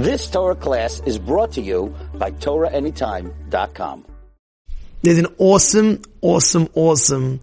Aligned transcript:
This 0.00 0.30
Torah 0.30 0.54
class 0.54 1.02
is 1.04 1.18
brought 1.18 1.52
to 1.52 1.60
you 1.60 1.94
by 2.14 2.30
TorahAnytime.com. 2.30 4.06
There's 5.02 5.18
an 5.18 5.26
awesome, 5.36 6.00
awesome, 6.22 6.70
awesome 6.72 7.40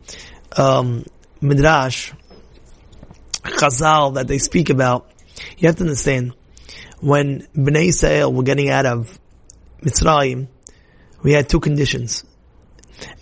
um, 0.58 1.06
midrash, 1.40 2.14
chazal 3.44 4.16
that 4.16 4.28
they 4.28 4.40
speak 4.40 4.72
about. 4.72 5.12
You 5.60 5.68
have 5.68 5.76
to 5.76 5.84
understand 5.84 6.34
when 7.00 7.42
Bnei 7.56 7.90
Israel 7.90 8.34
were 8.34 8.42
getting 8.42 8.72
out 8.72 8.88
of 8.88 9.20
Mitzrayim, 9.84 10.48
we 11.22 11.34
had 11.34 11.48
two 11.48 11.60
conditions, 11.60 12.24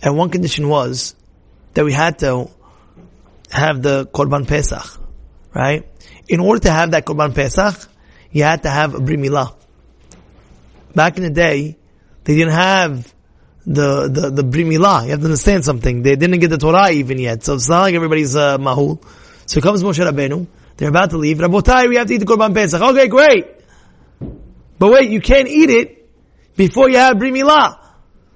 and 0.00 0.16
one 0.16 0.30
condition 0.30 0.70
was 0.70 1.14
that 1.74 1.84
we 1.84 1.92
had 1.92 2.20
to 2.20 2.48
have 3.50 3.82
the 3.82 4.06
Korban 4.06 4.48
Pesach, 4.48 4.98
right? 5.54 5.86
In 6.26 6.40
order 6.40 6.60
to 6.60 6.70
have 6.70 6.92
that 6.92 7.04
Korban 7.04 7.34
Pesach, 7.34 7.90
you 8.30 8.42
had 8.42 8.62
to 8.62 8.70
have 8.70 8.94
a 8.94 9.00
Brit 9.00 9.18
Milah. 9.18 9.54
Back 10.94 11.16
in 11.16 11.24
the 11.24 11.30
day, 11.30 11.76
they 12.24 12.36
didn't 12.36 12.54
have 12.54 13.12
the, 13.66 14.08
the, 14.08 14.42
the 14.42 14.58
You 14.58 14.80
have 14.80 15.20
to 15.20 15.24
understand 15.24 15.64
something. 15.64 16.02
They 16.02 16.16
didn't 16.16 16.38
get 16.40 16.48
the 16.48 16.58
Torah 16.58 16.90
even 16.90 17.18
yet. 17.18 17.44
So 17.44 17.54
it's 17.54 17.68
not 17.68 17.82
like 17.82 17.94
everybody's, 17.94 18.36
uh, 18.36 18.58
mahul. 18.58 19.04
So 19.46 19.60
comes 19.60 19.82
Moshe 19.82 20.04
Rabbeinu. 20.04 20.46
They're 20.76 20.88
about 20.88 21.10
to 21.10 21.18
leave. 21.18 21.38
Rabotai, 21.38 21.88
we 21.88 21.96
have 21.96 22.06
to 22.06 22.14
eat 22.14 22.18
the 22.18 22.26
Korban 22.26 22.54
Pesach. 22.54 22.80
Okay, 22.80 23.08
great. 23.08 23.46
But 24.78 24.92
wait, 24.92 25.10
you 25.10 25.20
can't 25.20 25.48
eat 25.48 25.70
it 25.70 26.08
before 26.56 26.90
you 26.90 26.96
have 26.96 27.18
Brit 27.18 27.32
Milah. 27.32 27.78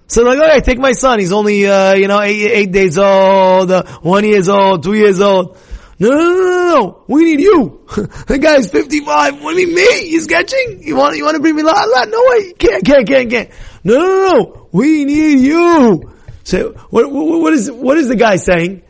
So 0.07 0.25
like, 0.25 0.39
okay, 0.39 0.61
take 0.61 0.79
my 0.79 0.93
son. 0.93 1.21
He's 1.21 1.33
only, 1.33 1.67
uh, 1.67 1.95
you 1.95 2.09
know, 2.09 2.21
eight, 2.21 2.51
eight 2.51 2.73
days 2.73 2.99
old, 2.99 3.71
uh, 3.71 3.85
one 4.03 4.25
years 4.25 4.49
old, 4.49 4.83
two 4.83 4.95
years 4.95 5.21
old. 5.21 5.57
No, 6.01 6.09
no, 6.09 6.17
no, 6.17 6.75
no. 6.77 7.05
We 7.09 7.25
need 7.25 7.41
you. 7.41 7.87
the 8.27 8.39
guy's 8.39 8.71
55. 8.71 9.43
What 9.43 9.55
do 9.55 9.61
you 9.61 9.67
mean 9.67 9.77
me? 9.77 10.09
You 10.09 10.21
sketching? 10.23 10.83
You 10.83 10.97
want, 10.97 11.17
you 11.17 11.25
want 11.25 11.35
to 11.37 11.43
bring 11.43 11.55
me 11.55 11.63
la 11.63 11.73
la? 11.73 12.05
No 12.07 12.25
way. 12.31 12.55
Can't, 12.55 12.85
can't, 12.85 13.07
can't, 13.07 13.31
can't. 13.31 13.51
No, 13.85 13.95
no, 13.99 14.29
no. 14.31 14.69
We 14.73 15.05
need 15.05 15.41
you. 15.41 16.11
So, 16.43 16.73
what, 16.89 17.13
what 17.13 17.53
is, 17.53 17.71
what 17.71 17.99
is 17.99 18.09
the 18.09 18.17
guy 18.17 18.37
saying? 18.37 18.83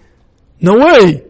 No 0.61 0.75
way. 0.75 1.25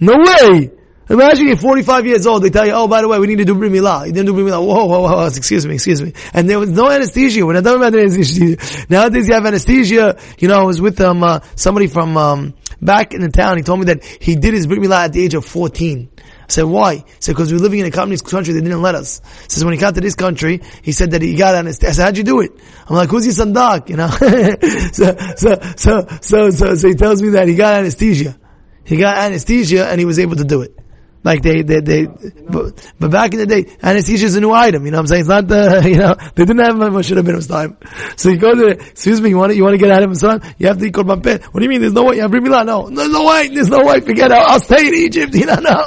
No 0.00 0.14
way. 0.18 0.72
Imagine 1.12 1.48
you're 1.48 1.58
45 1.58 2.06
years 2.06 2.26
old, 2.26 2.42
they 2.42 2.48
tell 2.48 2.64
you, 2.64 2.72
oh, 2.72 2.88
by 2.88 3.02
the 3.02 3.08
way, 3.08 3.18
we 3.18 3.26
need 3.26 3.36
to 3.36 3.44
do 3.44 3.54
Brit 3.54 3.70
Milah. 3.70 4.06
You 4.06 4.14
didn't 4.14 4.28
do 4.28 4.32
Brit 4.32 4.46
Milah. 4.46 4.66
Whoa, 4.66 4.86
whoa, 4.86 5.02
whoa, 5.02 5.26
excuse 5.26 5.66
me, 5.66 5.74
excuse 5.74 6.00
me. 6.00 6.14
And 6.32 6.48
there 6.48 6.58
was 6.58 6.70
no 6.70 6.90
anesthesia. 6.90 7.44
We're 7.44 7.52
not 7.52 7.64
talking 7.64 7.82
about 7.82 7.94
anesthesia. 7.94 8.86
Nowadays 8.88 9.28
you 9.28 9.34
have 9.34 9.44
anesthesia. 9.44 10.18
You 10.38 10.48
know, 10.48 10.58
I 10.58 10.64
was 10.64 10.80
with, 10.80 11.02
um, 11.02 11.22
uh, 11.22 11.40
somebody 11.54 11.86
from, 11.88 12.16
um, 12.16 12.54
back 12.80 13.12
in 13.12 13.20
the 13.20 13.28
town. 13.28 13.58
He 13.58 13.62
told 13.62 13.80
me 13.80 13.84
that 13.86 14.02
he 14.02 14.36
did 14.36 14.54
his 14.54 14.66
Brit 14.66 14.80
Milah 14.80 15.04
at 15.04 15.12
the 15.12 15.22
age 15.22 15.34
of 15.34 15.44
14. 15.44 16.08
I 16.16 16.22
said, 16.48 16.64
why? 16.64 16.94
He 16.94 17.04
said, 17.20 17.32
because 17.32 17.52
we're 17.52 17.58
living 17.58 17.80
in 17.80 17.86
a 17.86 17.90
communist 17.90 18.24
country, 18.24 18.54
they 18.54 18.62
didn't 18.62 18.80
let 18.80 18.94
us. 18.94 19.20
He 19.42 19.50
says, 19.50 19.66
when 19.66 19.74
he 19.74 19.78
got 19.78 19.94
to 19.96 20.00
this 20.00 20.14
country, 20.14 20.62
he 20.80 20.92
said 20.92 21.10
that 21.10 21.20
he 21.20 21.34
got 21.34 21.54
anesthesia. 21.54 21.90
I 21.90 21.92
said, 21.92 22.04
how'd 22.04 22.16
you 22.16 22.24
do 22.24 22.40
it? 22.40 22.52
I'm 22.88 22.96
like, 22.96 23.10
who's 23.10 23.26
your 23.26 23.34
sandak? 23.34 23.90
You 23.90 23.96
know? 23.96 24.08
so, 24.92 25.14
so, 25.36 25.74
so, 25.76 26.18
so, 26.22 26.50
so, 26.50 26.74
so 26.74 26.88
he 26.88 26.94
tells 26.94 27.20
me 27.20 27.30
that 27.30 27.48
he 27.48 27.54
got 27.54 27.80
anesthesia. 27.80 28.38
He 28.82 28.96
got 28.96 29.18
anesthesia 29.18 29.88
and 29.88 30.00
he 30.00 30.06
was 30.06 30.18
able 30.18 30.36
to 30.36 30.44
do 30.44 30.62
it. 30.62 30.78
Like 31.24 31.42
they, 31.42 31.62
they, 31.62 31.80
they, 31.80 32.06
but, 32.06 32.92
but 32.98 33.10
back 33.10 33.32
in 33.32 33.38
the 33.38 33.46
day, 33.46 33.66
anesthesia 33.80 34.26
is 34.26 34.34
a 34.34 34.40
new 34.40 34.52
item, 34.52 34.84
you 34.84 34.90
know 34.90 34.96
what 34.96 35.02
I'm 35.02 35.06
saying? 35.06 35.20
It's 35.20 35.28
not 35.28 35.46
the, 35.46 35.82
you 35.88 35.96
know, 35.96 36.14
they 36.34 36.44
didn't 36.44 36.58
have 36.58 36.74
Moshe 36.74 37.16
Rabbeinu's 37.16 37.46
time. 37.46 37.76
So 38.16 38.30
you 38.30 38.38
go 38.38 38.54
to, 38.54 38.70
excuse 38.70 39.20
me, 39.20 39.28
you 39.28 39.38
want 39.38 39.52
to, 39.52 39.56
you 39.56 39.62
want 39.62 39.74
to 39.74 39.78
get 39.78 39.90
out 39.92 40.02
of 40.02 40.16
son? 40.16 40.42
You 40.58 40.66
have 40.66 40.78
to 40.78 40.84
eat 40.84 40.92
korban 40.92 41.22
peh. 41.22 41.38
What 41.52 41.60
do 41.60 41.64
you 41.64 41.68
mean? 41.68 41.80
There's 41.80 41.92
no 41.92 42.04
way, 42.04 42.16
you 42.16 42.22
have 42.22 42.30
Milah? 42.32 42.66
No, 42.66 42.90
there's 42.90 43.10
no 43.10 43.24
way, 43.24 43.48
there's 43.48 43.68
no 43.68 43.84
way, 43.84 44.00
forget 44.00 44.32
it, 44.32 44.38
I'll 44.38 44.58
stay 44.58 44.88
in 44.88 44.94
Egypt, 44.94 45.34
you 45.36 45.46
know, 45.46 45.56
no. 45.56 45.86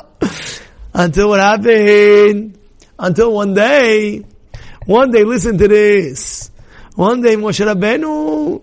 Until 0.93 1.29
what 1.29 1.41
happened? 1.41 2.57
Until 2.97 3.33
one 3.33 3.53
day, 3.53 4.23
one 4.85 5.11
day, 5.11 5.23
listen 5.25 5.57
to 5.57 5.67
this. 5.67 6.49
One 6.95 7.21
day 7.21 7.35
Moshe 7.35 7.65
Rabbeinu, 7.65 8.61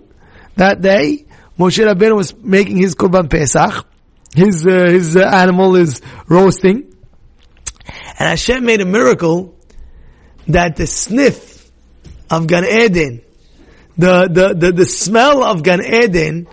that 0.56 0.80
day, 0.80 1.26
Moshe 1.58 1.84
Rabbeinu 1.84 2.16
was 2.16 2.34
making 2.34 2.78
his 2.78 2.94
korban 2.94 3.28
pesach, 3.28 3.84
his 4.34 4.66
uh, 4.66 4.86
his 4.88 5.16
uh, 5.16 5.20
animal 5.20 5.76
is 5.76 6.00
roasting, 6.26 6.94
and 8.18 8.28
Hashem 8.28 8.64
made 8.64 8.80
a 8.80 8.86
miracle 8.86 9.56
that 10.48 10.76
the 10.76 10.86
sniff 10.86 11.70
of 12.30 12.46
Gan 12.46 12.64
Eden, 12.64 13.22
the 13.96 14.28
the 14.28 14.54
the, 14.54 14.72
the 14.72 14.86
smell 14.86 15.42
of 15.42 15.62
Gan 15.62 15.84
Eden, 15.84 16.48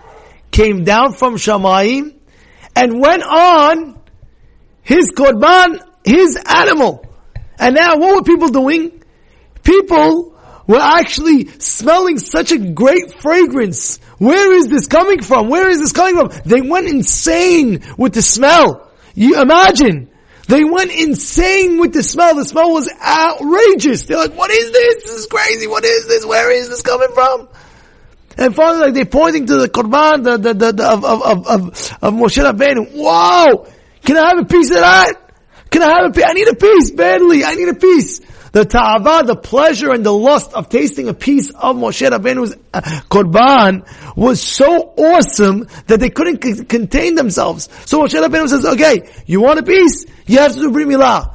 came 0.50 0.84
down 0.84 1.12
from 1.12 1.36
Shamayim 1.36 2.14
and 2.76 3.00
went 3.00 3.22
on 3.22 4.00
his 4.82 5.12
korban, 5.12 5.80
his 6.04 6.36
animal. 6.36 7.06
And 7.58 7.74
now, 7.74 7.98
what 7.98 8.16
were 8.16 8.22
people 8.22 8.48
doing? 8.48 9.02
People 9.62 10.38
were 10.70 10.80
actually 10.80 11.48
smelling 11.58 12.18
such 12.18 12.52
a 12.52 12.58
great 12.58 13.20
fragrance 13.20 13.98
where 14.20 14.52
is 14.52 14.68
this 14.68 14.86
coming 14.86 15.22
from? 15.22 15.48
Where 15.48 15.70
is 15.70 15.80
this 15.80 15.92
coming 15.92 16.14
from? 16.14 16.42
They 16.44 16.60
went 16.60 16.86
insane 16.88 17.82
with 17.96 18.12
the 18.12 18.20
smell. 18.20 18.90
You 19.14 19.40
imagine. 19.40 20.10
They 20.46 20.62
went 20.62 20.92
insane 20.92 21.80
with 21.80 21.94
the 21.94 22.02
smell. 22.02 22.34
The 22.34 22.44
smell 22.44 22.70
was 22.70 22.92
outrageous. 23.00 24.04
They're 24.04 24.18
like, 24.18 24.34
what 24.34 24.50
is 24.50 24.72
this? 24.72 25.04
This 25.04 25.14
is 25.20 25.26
crazy. 25.26 25.66
What 25.66 25.86
is 25.86 26.06
this? 26.06 26.26
Where 26.26 26.50
is 26.50 26.68
this 26.68 26.82
coming 26.82 27.08
from? 27.14 27.48
And 28.36 28.54
finally, 28.54 28.80
like 28.80 28.94
they're 28.94 29.06
pointing 29.06 29.46
to 29.46 29.56
the 29.56 29.68
korban 29.70 30.22
the, 30.22 30.36
the, 30.36 30.52
the, 30.52 30.72
the, 30.72 30.92
of, 30.92 31.02
of, 31.02 31.22
of, 31.22 31.46
of, 31.46 31.98
of 32.02 32.14
Moshe 32.14 32.44
Rabbeinu. 32.44 32.94
Wow! 32.94 33.68
Can 34.04 34.18
I 34.18 34.28
have 34.28 34.38
a 34.40 34.44
piece 34.44 34.68
of 34.68 34.76
that? 34.76 35.14
Can 35.70 35.82
I 35.82 36.02
have 36.02 36.10
a 36.10 36.12
piece? 36.12 36.24
I 36.26 36.32
need 36.34 36.48
a 36.48 36.56
piece 36.56 36.90
badly. 36.90 37.42
I 37.42 37.54
need 37.54 37.68
a 37.70 37.74
piece. 37.74 38.20
The 38.52 38.64
ta'ava, 38.64 39.26
the 39.26 39.36
pleasure 39.36 39.92
and 39.92 40.04
the 40.04 40.12
lust 40.12 40.54
of 40.54 40.68
tasting 40.68 41.08
a 41.08 41.14
piece 41.14 41.50
of 41.50 41.76
Moshe 41.76 42.08
Rabbeinu's 42.08 42.56
uh, 42.74 42.80
korban 43.08 43.86
was 44.16 44.42
so 44.42 44.92
awesome 44.96 45.68
that 45.86 46.00
they 46.00 46.10
couldn't 46.10 46.42
c- 46.42 46.64
contain 46.64 47.14
themselves. 47.14 47.68
So 47.86 48.00
Moshe 48.00 48.20
Rabbeinu 48.20 48.48
says, 48.48 48.66
okay, 48.66 49.08
you 49.26 49.40
want 49.40 49.60
a 49.60 49.62
piece? 49.62 50.04
You 50.26 50.38
have 50.38 50.52
to 50.54 50.58
do 50.58 50.72
Brit 50.72 50.88
Milah. 50.88 51.34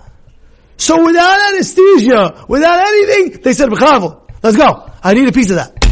So 0.78 1.06
without 1.06 1.54
anesthesia, 1.54 2.46
without 2.50 2.86
anything, 2.86 3.42
they 3.42 3.54
said, 3.54 3.70
let's 3.72 4.58
go. 4.58 4.92
I 5.02 5.14
need 5.14 5.28
a 5.30 5.32
piece 5.32 5.52
of 5.52 5.56
that. 5.56 5.86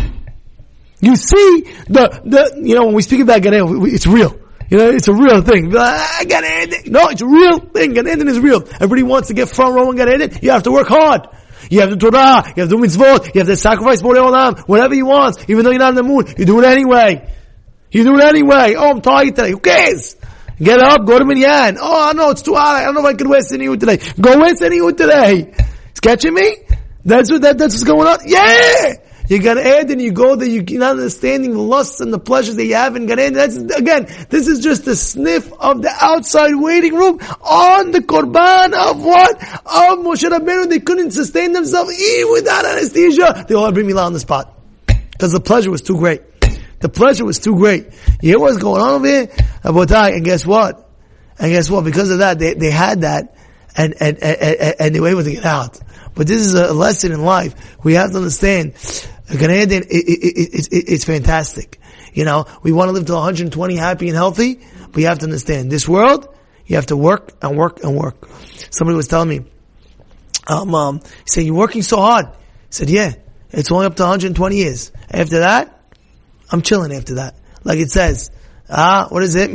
You 0.99 1.15
see, 1.15 1.63
the, 1.87 2.21
the, 2.25 2.61
you 2.63 2.75
know, 2.75 2.85
when 2.85 2.95
we 2.95 3.01
speak 3.01 3.21
about 3.21 3.41
Gan 3.41 3.53
it's 3.53 4.07
real. 4.07 4.39
You 4.73 4.79
know, 4.79 4.89
it's 4.89 5.07
a 5.07 5.13
real 5.13 5.43
thing. 5.43 5.71
I 5.77 6.25
got 6.27 6.43
No, 6.87 7.09
it's 7.09 7.21
a 7.21 7.27
real 7.27 7.59
thing. 7.59 7.93
Gan 7.93 8.07
Eden 8.07 8.27
is 8.27 8.39
real. 8.39 8.63
Everybody 8.63 9.03
wants 9.03 9.27
to 9.27 9.35
get 9.35 9.47
front 9.49 9.75
row 9.75 9.87
and 9.89 9.97
Gan 9.99 10.09
Eden. 10.09 10.39
You 10.41 10.49
have 10.49 10.63
to 10.63 10.71
work 10.71 10.87
hard. 10.87 11.27
You 11.69 11.81
have 11.81 11.91
the 11.91 11.95
Torah, 11.95 12.43
you 12.55 12.61
have 12.63 12.69
to 12.69 12.75
do 12.75 12.77
mitzvot, 12.77 13.35
you 13.35 13.39
have 13.39 13.47
to 13.47 13.55
sacrifice 13.55 14.01
Borei 14.01 14.17
Olam, 14.17 14.59
whatever 14.67 14.95
you 14.95 15.05
want, 15.05 15.47
even 15.47 15.63
though 15.63 15.69
you're 15.69 15.79
not 15.79 15.89
in 15.89 15.95
the 15.95 16.03
mood, 16.03 16.37
you 16.37 16.45
do 16.45 16.59
it 16.59 16.65
anyway. 16.65 17.33
You 17.89 18.03
do 18.03 18.17
it 18.17 18.23
anyway. 18.23 18.73
Oh, 18.75 18.89
I'm 18.89 19.01
tired 19.01 19.35
today. 19.35 19.51
Who 19.51 19.59
cares? 19.59 20.17
Get 20.57 20.81
up, 20.81 21.05
go 21.05 21.19
to 21.19 21.25
Minyan. 21.25 21.77
Oh, 21.79 22.09
I 22.09 22.13
know 22.13 22.31
it's 22.31 22.41
too 22.41 22.55
hot. 22.55 22.81
I 22.81 22.85
don't 22.85 22.95
know 22.95 23.01
if 23.01 23.05
I 23.05 23.13
can 23.13 23.29
wear 23.29 23.41
Siniyut 23.41 23.79
today. 23.79 23.97
Go 24.19 24.39
wear 24.39 24.55
Siniyut 24.55 24.97
today. 24.97 25.53
It's 25.91 25.99
catching 25.99 26.33
me? 26.33 26.57
That's 27.05 27.31
what, 27.31 27.43
that, 27.43 27.59
that's 27.59 27.75
what's 27.75 27.83
going 27.83 28.07
on? 28.07 28.19
Yeah! 28.25 28.93
You 29.29 29.39
Gan 29.39 29.57
Eden, 29.57 29.99
you 29.99 30.11
go 30.11 30.35
there, 30.35 30.47
you're 30.47 30.79
not 30.79 30.91
understanding 30.91 31.51
the 31.51 31.61
lusts 31.61 32.01
and 32.01 32.11
the 32.11 32.19
pleasures 32.19 32.55
that 32.57 32.65
you 32.65 32.75
have 32.75 32.95
in 32.95 33.05
Gan 33.05 33.19
Eden. 33.19 33.33
That's, 33.33 33.55
again, 33.55 34.07
this 34.29 34.47
is 34.47 34.59
just 34.59 34.85
a 34.87 34.95
sniff 34.95 35.51
of 35.53 35.81
the 35.81 35.93
outside 36.01 36.55
waiting 36.55 36.93
room 36.93 37.19
on 37.41 37.91
the 37.91 37.99
Korban 37.99 38.73
of 38.73 39.03
what? 39.03 39.35
Of 39.41 39.99
Moshe 39.99 40.29
Rabbeinu. 40.29 40.69
They 40.69 40.79
couldn't 40.79 41.11
sustain 41.11 41.53
themselves 41.53 41.97
even 41.99 42.33
without 42.33 42.65
anesthesia. 42.65 43.45
They 43.47 43.55
all 43.55 43.71
bring 43.71 43.87
Milah 43.87 44.07
on 44.07 44.13
the 44.13 44.19
spot. 44.19 44.59
Because 44.85 45.31
the 45.31 45.39
pleasure 45.39 45.71
was 45.71 45.81
too 45.81 45.97
great. 45.97 46.21
The 46.81 46.89
pleasure 46.89 47.23
was 47.23 47.39
too 47.39 47.55
great. 47.55 47.85
You 48.21 48.29
hear 48.29 48.39
what's 48.39 48.57
going 48.57 48.81
on 48.81 48.95
over 48.95 49.07
here? 49.07 49.29
And 49.63 50.25
guess 50.25 50.45
what? 50.45 50.89
And 51.39 51.49
guess 51.49 51.69
what? 51.69 51.85
Because 51.85 52.11
of 52.11 52.19
that, 52.19 52.39
they, 52.39 52.55
they 52.55 52.71
had 52.71 53.01
that 53.01 53.37
and, 53.75 53.95
and, 53.99 54.21
and, 54.21 54.75
and 54.79 54.95
they 54.95 54.99
were 54.99 55.07
able 55.07 55.23
to 55.23 55.31
get 55.31 55.45
out. 55.45 55.79
But 56.13 56.27
this 56.27 56.41
is 56.41 56.53
a 56.53 56.73
lesson 56.73 57.11
in 57.11 57.23
life. 57.23 57.55
We 57.83 57.93
have 57.93 58.11
to 58.11 58.17
understand 58.17 58.73
Gan 59.29 59.51
Eden, 59.51 59.83
it, 59.83 59.87
it, 59.89 60.67
it, 60.71 60.89
it's 60.89 61.05
fantastic. 61.05 61.79
You 62.13 62.25
know, 62.25 62.45
we 62.61 62.71
want 62.71 62.89
to 62.89 62.93
live 62.93 63.05
to 63.07 63.13
120 63.13 63.75
happy 63.75 64.07
and 64.09 64.15
healthy, 64.15 64.59
but 64.91 65.01
you 65.01 65.07
have 65.07 65.19
to 65.19 65.25
understand, 65.25 65.71
this 65.71 65.87
world, 65.87 66.27
you 66.65 66.75
have 66.75 66.87
to 66.87 66.97
work 66.97 67.31
and 67.41 67.57
work 67.57 67.83
and 67.83 67.95
work. 67.95 68.27
Somebody 68.69 68.95
was 68.95 69.07
telling 69.07 69.29
me, 69.29 69.41
um, 70.47 70.75
um, 70.75 70.99
he 70.99 71.05
said, 71.25 71.43
you're 71.45 71.55
working 71.55 71.81
so 71.81 71.97
hard. 71.97 72.25
I 72.25 72.35
said, 72.69 72.89
yeah, 72.89 73.13
it's 73.51 73.71
only 73.71 73.85
up 73.85 73.95
to 73.95 74.03
120 74.03 74.55
years. 74.55 74.91
After 75.09 75.39
that, 75.39 75.79
I'm 76.51 76.61
chilling 76.61 76.93
after 76.93 77.15
that. 77.15 77.35
Like 77.63 77.79
it 77.79 77.91
says, 77.91 78.29
ah, 78.69 79.07
what 79.09 79.23
is 79.23 79.35
it? 79.35 79.51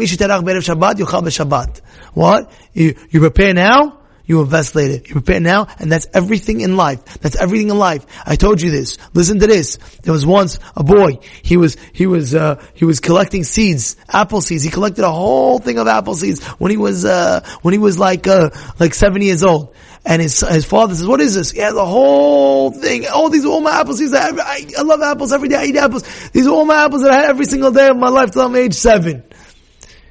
What? 2.15 2.53
You, 2.73 2.95
you 3.11 3.21
prepare 3.21 3.55
now, 3.55 3.98
you 4.29 4.43
invest 4.43 4.75
later. 4.75 5.03
You 5.07 5.15
prepare 5.15 5.41
now, 5.41 5.69
and 5.79 5.91
that's 5.91 6.07
everything 6.13 6.61
in 6.61 6.77
life. 6.77 7.03
That's 7.21 7.35
everything 7.35 7.71
in 7.71 7.79
life. 7.79 8.05
I 8.27 8.37
told 8.37 8.61
you 8.61 8.71
this. 8.71 8.99
Listen 9.15 9.41
to 9.41 9.47
this. 9.47 9.79
There 10.03 10.13
was 10.13 10.27
once 10.27 10.59
a 10.77 10.85
boy. 10.85 11.21
He 11.43 11.57
was 11.57 11.79
he 11.95 12.07
was 12.07 12.35
uh, 12.35 12.63
he 12.75 12.85
was 12.85 13.01
collecting 13.01 13.43
seeds, 13.43 13.97
apple 14.07 14.43
seeds. 14.43 14.63
He 14.63 14.71
collected 14.71 15.03
a 15.03 15.11
whole 15.11 15.59
thing 15.59 15.79
of 15.79 15.89
apple 15.89 16.15
seeds 16.15 16.45
when 16.45 16.71
he 16.71 16.77
was 16.77 17.07
uh, 17.07 17.41
when 17.63 17.73
he 17.73 17.79
was 17.79 17.99
like 17.99 18.27
uh, 18.27 18.51
like 18.79 18.93
seven 18.93 19.23
years 19.23 19.43
old. 19.43 19.75
And 20.05 20.23
his, 20.23 20.41
his 20.41 20.65
father 20.65 20.95
says, 20.95 21.07
what 21.07 21.21
is 21.21 21.35
this? 21.35 21.51
He 21.51 21.59
has 21.59 21.75
a 21.75 21.85
whole 21.85 22.71
thing. 22.71 23.05
Oh, 23.13 23.29
these 23.29 23.45
are 23.45 23.49
all 23.49 23.61
my 23.61 23.81
apples. 23.81 24.01
Are, 24.01 24.17
I, 24.17 24.67
I 24.79 24.83
love 24.83 25.03
apples. 25.03 25.33
Every 25.33 25.49
day 25.49 25.57
I 25.57 25.65
eat 25.65 25.77
apples. 25.77 26.31
These 26.31 26.47
are 26.47 26.51
all 26.51 26.65
my 26.65 26.85
apples 26.85 27.03
that 27.03 27.11
I 27.11 27.17
had 27.17 27.31
every 27.31 27.45
single 27.45 27.73
day 27.73 27.89
of 27.89 27.97
my 27.97 28.09
life 28.09 28.31
till 28.31 28.43
I'm 28.43 28.57
age 28.57 28.75
seven. 28.75 29.23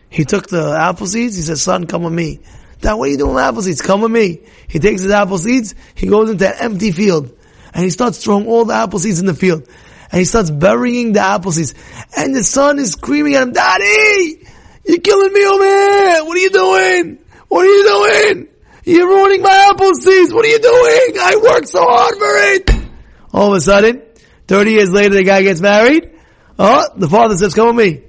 He 0.10 0.24
took 0.26 0.48
the 0.50 0.78
apple 0.78 1.08
seeds. 1.08 1.36
He 1.36 1.42
said, 1.42 1.58
son, 1.58 1.88
come 1.88 2.04
with 2.04 2.14
me. 2.14 2.42
Dad, 2.82 2.94
what 2.94 3.10
are 3.10 3.12
you 3.12 3.18
doing 3.18 3.34
with 3.36 3.44
apple 3.44 3.62
seeds? 3.62 3.82
Come 3.82 4.02
with 4.02 4.12
me. 4.12 4.42
He 4.68 4.80
takes 4.80 5.02
his 5.02 5.12
apple 5.12 5.38
seeds. 5.38 5.76
He 5.96 6.08
goes 6.08 6.30
into 6.30 6.48
an 6.48 6.56
empty 6.60 6.92
field 6.92 7.36
and 7.74 7.84
he 7.84 7.90
starts 7.90 8.24
throwing 8.24 8.48
all 8.48 8.66
the 8.66 8.74
apple 8.74 9.00
seeds 9.00 9.20
in 9.20 9.26
the 9.26 9.34
field. 9.34 9.68
And 10.12 10.20
he 10.20 10.26
starts 10.26 10.50
burying 10.50 11.14
the 11.14 11.20
apple 11.20 11.52
seeds. 11.52 11.74
And 12.16 12.36
the 12.36 12.44
son 12.44 12.80
is 12.80 12.94
screaming 12.94 13.36
at 13.36 13.44
him, 13.44 13.52
Daddy! 13.54 14.48
You're 14.86 15.00
killing 15.00 15.34
me 15.34 15.46
over 15.46 15.64
here! 15.64 16.24
What 16.24 16.38
are 16.38 16.40
you 16.40 16.50
doing? 16.50 17.20
What 17.50 17.66
are 17.66 17.70
you 17.70 17.84
doing? 17.84 18.48
You're 18.86 19.08
ruining 19.08 19.42
my 19.42 19.70
apple 19.70 19.94
seeds! 19.96 20.34
What 20.34 20.46
are 20.46 20.50
you 20.50 20.60
doing? 20.60 21.22
I 21.22 21.40
worked 21.44 21.68
so 21.68 21.84
hard 21.84 22.16
for 22.16 22.36
it! 22.54 22.90
All 23.34 23.52
of 23.52 23.58
a 23.58 23.62
sudden, 23.62 24.02
30 24.48 24.72
years 24.72 24.92
later, 24.92 25.16
the 25.16 25.24
guy 25.24 25.44
gets 25.44 25.60
married. 25.60 26.12
Oh, 26.58 26.88
the 26.96 27.10
father 27.10 27.36
says, 27.36 27.54
come 27.54 27.76
with 27.76 27.86
me. 27.86 28.04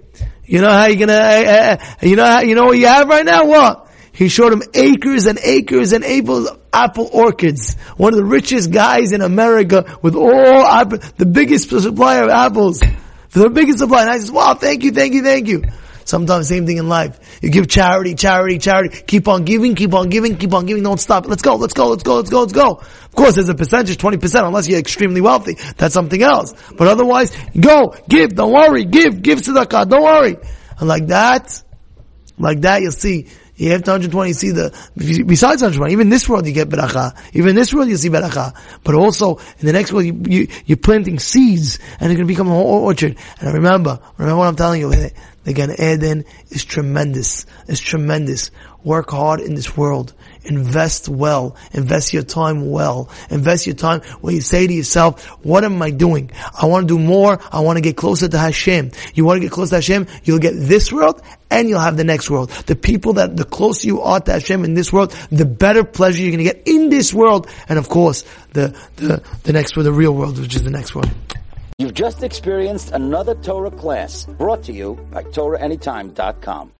You 0.45 0.63
know 0.63 0.71
how 0.71 0.87
you're 0.87 1.07
gonna, 1.07 1.19
uh, 1.19 1.77
uh, 1.77 1.77
you 2.01 2.17
know 2.17 2.25
how, 2.25 2.41
you 2.41 2.55
know 2.55 2.65
what 2.65 2.79
you 2.79 2.87
have 2.87 3.09
right 3.09 3.25
now? 3.25 3.45
What? 3.45 3.88
He 4.19 4.29
showed 4.29 4.53
him 4.53 4.63
acres 4.75 5.27
and 5.27 5.39
acres 5.41 5.93
and 5.93 6.05
apple, 6.05 6.49
apple 6.73 7.09
orchards. 7.13 7.77
One 7.97 8.13
of 8.13 8.19
the 8.19 8.25
richest 8.25 8.73
guys 8.73 9.13
in 9.13 9.21
America 9.21 9.97
with 10.03 10.17
all 10.17 10.33
the 10.33 11.29
biggest 11.31 11.71
supplier 11.71 12.25
of 12.25 12.31
apples. 12.31 12.83
The 13.31 13.49
biggest 13.49 13.79
supplier. 13.79 14.03
And 14.03 14.11
I 14.11 14.19
says, 14.19 14.33
wow, 14.33 14.55
thank 14.55 14.83
you, 14.83 14.91
thank 14.91 15.15
you, 15.15 15.23
thank 15.23 15.47
you. 15.47 15.63
Sometimes 16.05 16.49
same 16.49 16.67
thing 16.67 16.79
in 16.79 16.89
life. 16.89 17.39
You 17.43 17.51
give 17.51 17.69
charity, 17.69 18.17
charity, 18.17 18.59
charity. 18.59 19.03
Keep 19.03 19.29
on 19.29 19.45
giving, 19.45 19.77
keep 19.77 19.95
on 19.95 20.09
giving, 20.09 20.37
keep 20.37 20.53
on 20.53 20.67
giving. 20.67 20.83
Don't 20.83 20.99
stop. 20.99 21.29
Let's 21.29 21.43
go, 21.43 21.55
let's 21.55 21.73
go, 21.73 21.87
let's 21.87 22.03
go, 22.03 22.17
let's 22.17 22.31
go, 22.31 22.41
let's 22.41 22.53
go. 22.53 22.71
Of 22.73 23.13
course, 23.15 23.37
there's 23.37 23.49
a 23.49 23.55
percentage, 23.55 23.99
20%, 23.99 24.45
unless 24.45 24.67
you're 24.69 24.81
extremely 24.81 25.21
wealthy. 25.21 25.59
That's 25.77 25.95
something 25.95 26.21
else. 26.21 26.55
But 26.77 26.89
otherwise, 26.89 27.37
go, 27.61 27.95
give, 28.09 28.35
don't 28.35 28.53
worry, 28.53 28.85
give, 28.85 29.23
give 29.23 29.43
tzedakah, 29.43 29.89
don't 29.89 30.03
worry. 30.03 30.39
And 30.81 30.89
like 30.89 31.07
that, 31.07 31.63
like 32.37 32.63
that, 32.63 32.83
you'll 32.83 32.91
see 32.91 33.29
you 33.59 33.73
have 33.73 33.83
to 33.83 33.91
120, 33.91 34.29
you 34.29 34.35
see 34.35 34.51
the, 34.51 34.71
besides 34.97 35.63
120, 35.63 35.93
even 35.93 36.11
this 36.11 36.29
world 36.29 36.47
you 36.47 36.53
get 36.53 36.69
beracha. 36.69 37.17
Even 37.35 37.57
this 37.57 37.75
world 37.75 37.89
you 37.89 37.97
see 37.97 38.09
beracha. 38.09 38.55
But 38.85 38.95
also, 38.95 39.37
in 39.59 39.67
the 39.67 39.73
next 39.73 39.93
world 39.93 40.07
you, 40.07 40.23
you, 40.27 40.49
you're 40.65 40.77
planting 40.77 41.19
seeds 41.19 41.81
and 41.99 42.11
it's 42.11 42.17
going 42.17 42.27
to 42.29 42.33
become 42.33 42.47
a 42.47 42.51
whole 42.51 42.85
orchard. 42.85 43.17
And 43.41 43.55
remember, 43.55 43.99
remember 44.17 44.39
what 44.39 44.47
I'm 44.47 44.57
telling 44.57 44.81
you, 44.81 44.93
eh? 44.93 45.11
the 45.43 45.55
Gan 45.55 45.73
Eden 45.73 46.25
is 46.51 46.65
tremendous. 46.65 47.47
It's 47.67 47.81
tremendous. 47.81 48.51
Work 48.85 49.11
hard 49.11 49.41
in 49.41 49.55
this 49.55 49.77
world. 49.77 50.15
Invest 50.49 51.09
well. 51.09 51.57
Invest 51.73 52.13
your 52.13 52.23
time 52.23 52.71
well. 52.71 53.11
Invest 53.31 53.67
your 53.67 53.77
time 53.77 54.01
where 54.21 54.35
you 54.35 54.41
say 54.41 54.67
to 54.67 54.73
yourself, 54.73 55.25
what 55.45 55.63
am 55.63 55.81
I 55.83 55.91
doing? 55.91 56.31
I 56.61 56.67
want 56.67 56.89
to 56.89 56.97
do 56.97 56.99
more. 56.99 57.39
I 57.53 57.61
want 57.61 57.77
to 57.77 57.83
get 57.83 57.97
closer 57.97 58.29
to 58.29 58.39
Hashem. 58.39 58.93
You 59.15 59.25
want 59.25 59.37
to 59.37 59.41
get 59.41 59.53
closer 59.53 59.71
to 59.71 59.77
Hashem, 59.77 60.07
you'll 60.25 60.39
get 60.39 60.55
this 60.55 60.91
world 60.91 61.23
and 61.51 61.69
you'll 61.69 61.81
have 61.81 61.97
the 61.97 62.05
next 62.05 62.31
world. 62.31 62.51
The 62.51 62.77
people 62.77 63.15
that, 63.15 63.37
the 63.37 63.45
closer 63.45 63.87
you 63.87 64.01
are 64.01 64.21
to 64.21 64.33
Hashem 64.33 64.65
in 64.65 64.75
this 64.75 64.93
world, 64.93 65.13
the 65.31 65.45
better 65.45 65.85
pleasure 65.85 66.23
you're 66.23 66.33
going 66.33 66.45
to 66.47 66.53
get 66.53 66.67
in 66.67 66.89
this 66.89 67.13
world. 67.13 67.47
And 67.69 67.79
of 67.79 67.89
course, 67.89 68.25
the, 68.53 68.77
the, 68.97 69.23
the 69.43 69.53
next 69.53 69.77
world, 69.77 69.87
the 69.87 69.93
real 69.93 70.15
world, 70.15 70.39
which 70.39 70.57
is 70.57 70.63
the 70.63 70.71
next 70.71 70.95
world. 70.95 71.11
You've 71.79 71.95
just 71.95 72.23
experienced 72.23 72.91
another 72.91 73.35
Torah 73.37 73.71
class 73.71 74.25
brought 74.25 74.65
to 74.65 74.73
you 74.73 74.95
by 75.13 75.23
TorahAnytime.com. 75.23 76.73